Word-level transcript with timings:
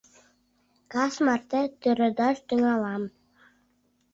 Кас 0.91 1.13
марте 1.25 1.61
тӱредаш 1.81 2.37
тӱҥалам. 2.47 3.03